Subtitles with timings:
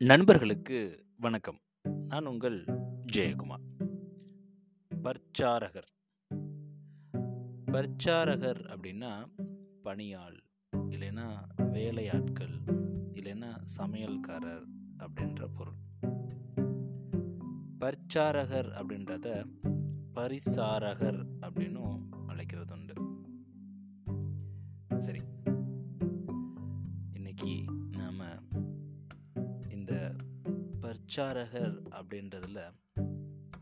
[0.00, 1.58] நண்பர்களுக்கு வணக்கம்.
[2.08, 2.64] நான் உங்கள்
[3.12, 3.90] ஜெயக்குமார்.
[5.02, 5.88] பர்ச்சாரகர்
[7.72, 9.28] பர்ச்சாரகர் அப்படின்னா
[9.82, 10.42] பணியாள்
[10.76, 12.60] இல்லைன்னா வேலையாட்கள்
[13.12, 14.64] இல்லைன்னா சமையல்காரர்
[14.98, 15.78] அப்படின்ற பொருள்.
[17.80, 19.44] பர்ச்சாரகர் அப்படின்றத
[20.14, 22.94] பரிசாரகர் அப்படின்னும் அழைக்கிறது உண்டு
[24.98, 25.18] சரி
[31.08, 32.72] உச்சாரகர் அப்படின்றதுல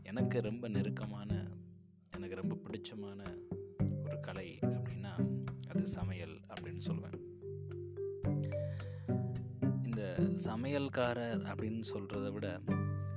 [0.03, 1.47] எனக்கு ரொம்ப நெருக்கமான
[2.11, 3.21] எனக்கு ரொம்ப பிடிச்சமான
[4.03, 5.13] ஒரு கலை அப்படின்னா
[5.67, 7.15] அது சமையல் அப்படின்னு சொல்லுவேன்
[9.83, 10.01] இந்த
[10.43, 12.61] சமையல்காரர் அப்படின்னு சொல்கிறத விட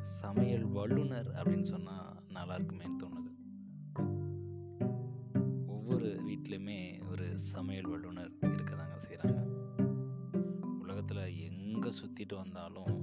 [0.02, 3.32] சமையல் வல்லுனர் அப்படின்னு சொன்னால் நல்லா இருக்குமேன்னு தோணுது.
[5.66, 9.42] ஒவ்வொரு வீட்லேயுமே ஒரு சமையல் வல்லுனர் இருக்க தாங்க செய்கிறாங்க
[10.80, 12.99] உலகத்தில் எங்கே சுற்றிட்டு வந்தாலும்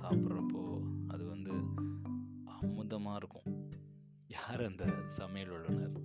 [0.00, 0.62] சாப்பிட்றப்போ
[1.08, 1.52] அது வந்து
[2.46, 3.68] அமுதமாக இருக்கும்.
[4.28, 5.96] யார் அந்த சமையல் வல்லுனர்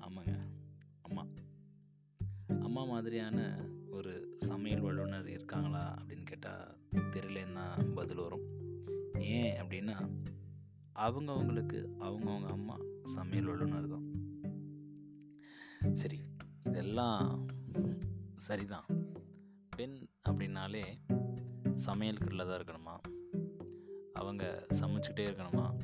[0.00, 0.34] ஆமாங்க
[1.02, 1.26] அம்மா.
[2.60, 8.46] அம்மா மாதிரியான ஒரு சமையல் வல்லுனர் இருக்காங்களா அப்படின்னு கேட்டால் தெரியலன்னு தான் பதில் வரும்.
[9.14, 9.96] ஏன் அப்படின்னா
[10.94, 14.06] அவங்கவுங்களுக்கு அவங்கவுங்க அம்மா சமையல் வல்லுனர் தான்.
[15.94, 16.20] சரி
[16.64, 17.46] இதெல்லாம்
[18.36, 18.84] சரிதான்.
[19.76, 20.84] பெண் அப்படின்னாலே
[21.86, 23.12] சமையல்கட்டில் தான் இருக்கணுமா?
[24.12, 25.78] அவங்க சமைச்சிக்கிட்டே இருக்கணுமா?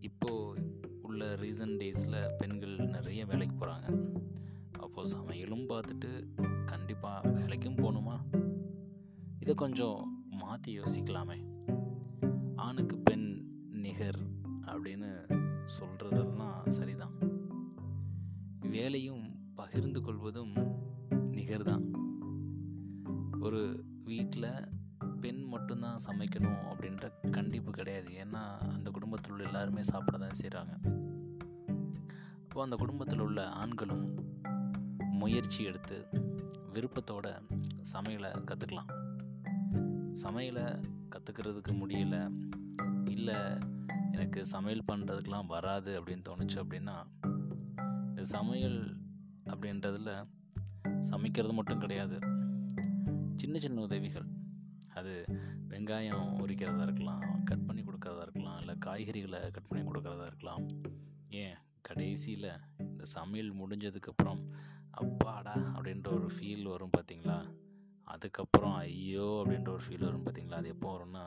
[0.00, 4.14] இப்போது உள்ள ரீசன்ட் டேஸில் பெண்கள் நிறைய வேலைக்கு போகிறாங்க
[4.78, 8.16] அப்போது சமையலும் பார்த்துட்டு கண்டிப்பாக வேலைக்கும் போகணுமா?
[9.38, 11.38] இதை கொஞ்சம் மாற்றி யோசிக்கலாமே.
[12.56, 14.20] ஆணுக்கு பெண் நிகர்
[14.60, 15.40] அப்படின்னு
[15.80, 17.14] சொல்கிறதெல்லாம் சரிதான்.
[18.60, 20.54] வேலையும் பகிர்ந்து கொள்வதும்
[21.08, 21.90] நிகர் தான்
[23.40, 24.50] ஒரு வீட்டில்
[25.20, 28.10] பெண் மட்டும்தான் சமைக்கணும் அப்படின்ற கண்டிப்பு கிடையாது.
[28.24, 28.42] ஏன்னா
[28.74, 30.72] அந்த குடும்பத்தில் உள்ள எல்லாருமே சாப்பிட தான் செய்கிறாங்க
[32.42, 34.06] அப்போ அந்த குடும்பத்தில் உள்ள ஆண்களும்
[35.20, 35.98] முயற்சி எடுத்து
[36.74, 37.26] விருப்பத்தோட
[37.92, 38.90] சமையலை கற்றுக்கலாம்
[40.22, 40.66] சமையலை
[41.14, 42.16] கற்றுக்கிறதுக்கு முடியல
[43.10, 43.38] இல்லை
[44.12, 46.96] எனக்கு சமையல் பண்ணுறதுக்கெலாம் வராது அப்படின்னு தோணுச்சு அப்படின்னா
[48.08, 48.80] இந்த சமையல்
[49.44, 50.14] அப்படின்றதில்
[51.00, 52.18] சமைக்கிறது மட்டும் கிடையாது.
[53.40, 54.26] சின்ன சின்ன உதவிகள்.
[54.94, 55.12] அது
[55.68, 60.64] வெங்காயம் உரிக்கிறதா இருக்கலாம் கட் பண்ணி கொடுக்கறதா இருக்கலாம் இல்லை காய்கறிகளை கட் பண்ணி கொடுக்கறதா இருக்கலாம்.
[61.42, 61.56] ஏன்?
[61.82, 62.48] கடைசியில்
[62.78, 64.40] இந்த சமையல் முடிஞ்சதுக்கப்புறம்
[64.94, 67.38] அப்பாடா அப்படின்ற ஒரு ஃபீல் வரும் பார்த்தீங்களா
[68.08, 71.24] அதுக்கப்புறம் ஐயோ அப்படின்ற ஒரு ஃபீல் வரும் பார்த்தீங்களா அது எப்போ வரும்னா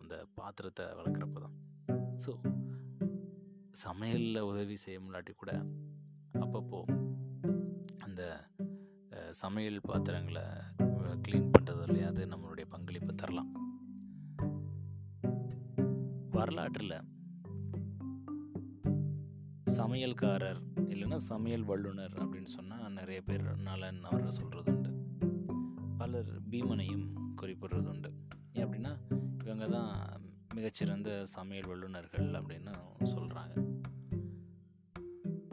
[0.00, 1.56] அந்த பாத்திரத்தை வளர்க்குறப்ப தான்.
[2.24, 2.32] ஸோ
[3.84, 5.52] சமையலில் உதவி செய்ய முன்னாடி கூட
[6.40, 6.80] அப்பப்போ
[7.98, 8.22] அந்த
[9.30, 10.44] சமையல் பாத்திரங்களை
[11.28, 13.50] க்ளீன் பண்ணுறதுலையாவது நம்மளுடைய பங்களிப்பு தரலாம்.
[16.30, 16.96] வரலாற்றில்
[19.76, 24.90] சமையல்காரர் இல்லைன்னா சமையல் வல்லுனர் அப்படின்னு சொன்னால் நிறைய பேர் நலன் அவர்கள் சொல்கிறது உண்டு
[25.98, 27.06] பலர் பீமனையும்
[27.42, 28.10] குறிப்பிடுறது உண்டு
[28.54, 28.92] அப்படின்னா
[29.44, 29.94] இவங்க தான்
[30.54, 32.72] மிகச்சிறந்த சமையல் வல்லுனர்கள் அப்படின்னு
[33.04, 33.54] சொல்கிறாங்க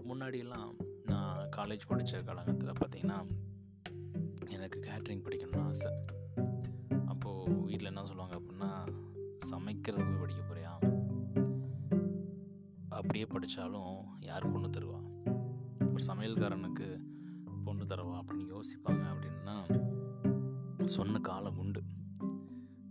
[0.07, 0.72] முன்னாடியெல்லாம்
[1.06, 3.19] நான் காலேஜ் படித்த காலகட்டத்தில் பார்த்தீங்கன்னா
[4.50, 5.92] எனக்கு கேட்ரிங் படிக்கணும்னு ஆசை.
[7.06, 8.97] அப்போது வீட்டில் என்ன சொல்லுவாங்க அப்படின்னா
[9.40, 10.74] சமைக்கிறது போய் படிக்க போறியா?
[12.90, 15.00] அப்படியே படித்தாலும் யார் பொண்ணு தருவா?
[15.80, 17.03] ஒரு சமையல்காரனுக்கு
[17.64, 19.88] பொண்ணு தருவா அப்படின்னு யோசிப்பாங்க அப்படின்னா
[20.86, 21.84] சொன்ன காலம் உண்டு.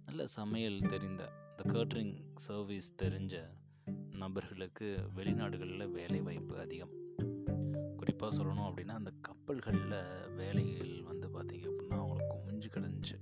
[0.04, 3.34] நல்ல சமையல் தெரிந்த இந்த கேட்ரிங் சர்வீஸ் தெரிஞ்ச
[4.22, 6.92] நபர்களுக்கு வெளிநாடுகளில் வேலை வாய்ப்பு அதிகம்.
[8.00, 9.96] குறிப்பாக சொல்லணும் அப்படின்னா அந்த கப்பல்களில்
[10.40, 13.16] வேலைகள் வந்து பார்த்திங்க அப்படின்னா அவங்களுக்கு குமிஞ்சு கிடந்துச்சு.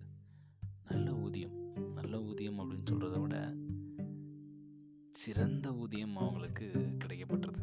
[0.90, 1.56] நல்ல ஊதியம்.
[1.98, 3.36] நல்ல ஊதியம் அப்படின்னு சொல்கிறத விட
[5.22, 6.66] சிறந்த ஊதியம் அவங்களுக்கு
[7.04, 7.62] கிடைக்கப்பட்டது.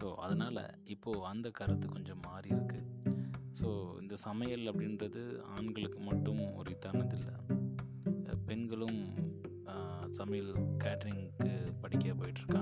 [0.00, 0.62] ஸோ அதனால்
[0.94, 2.80] இப்போது அந்த கருத்து கொஞ்சம் மாறி இருக்கு.
[3.60, 3.68] ஸோ
[4.00, 5.22] இந்த சமையல் அப்படின்றது
[5.56, 7.36] ஆண்களுக்கு மட்டும் ஒரு இதானதில்லை
[8.50, 9.00] பெண்களும்
[10.18, 10.52] சமையல்
[10.82, 12.55] கேட்ரிங்க்கு படிக்க போயிட்டுருக்காங்க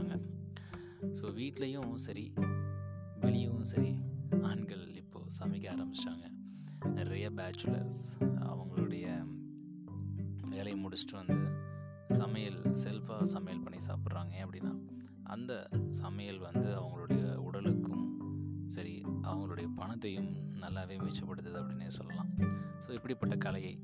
[1.45, 2.33] வீட்லேயும் சரி
[3.21, 3.91] வெளியவும் சரி
[4.43, 6.27] ஆண்கள் இப்போது சமைக்க ஆரம்பிச்சிட்டாங்க.
[6.99, 8.03] நிறைய பேச்சுலர்ஸ்
[8.51, 9.07] அவங்களுடைய
[10.49, 11.37] வேலையை முடிச்சுட்டு வந்து
[12.15, 14.73] சமையல் செல்ஃபாக சமையல் பண்ணி சாப்பிட்றாங்க ஏன் அப்படின்னா
[15.23, 15.53] அந்த
[15.91, 18.07] சமையல் வந்து அவங்களுடைய உடலுக்கும்
[18.67, 20.31] சரி அவங்களுடைய பணத்தையும்
[20.63, 22.31] நல்லாவே மிச்சப்படுத்துது அப்படின்னே சொல்லலாம்.
[22.87, 23.75] ஸோ இப்படிப்பட்ட கலையை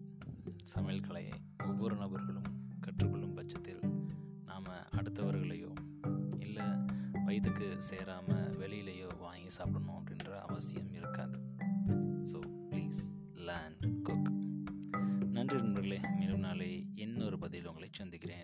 [0.64, 1.32] சமையல் கலையை
[1.66, 3.82] ஒவ்வொரு நபர்களும் கற்றுக்கொள்ளும் பட்சத்தில்
[4.44, 5.49] நாம் அடுத்தவர்கள்
[7.30, 11.36] வயதுக்கு சேராமல் வெளியிலையோ வாங்கி சாப்பிடணும் அப்படின்ற அவசியம் இருக்காது.
[12.30, 12.38] ஸோ
[12.70, 13.00] ப்ளீஸ்
[13.48, 14.30] லேன் குக்
[15.36, 18.39] நன்றி நண்பர்களே மேலும் நாளை இன்னொரு பதில் உங்களை சந்திக்கிறேன்.